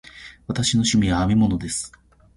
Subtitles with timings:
[0.47, 1.91] 私の趣味は編み物です。